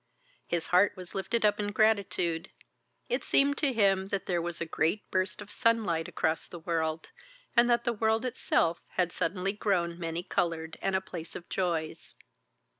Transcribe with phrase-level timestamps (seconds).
[0.47, 2.49] His heart was lifted up in gratitude.
[3.07, 7.09] It seemed to him that there was a great burst of sunlight across the world,
[7.55, 12.15] and that the world itself had suddenly grown many coloured and a place of joys.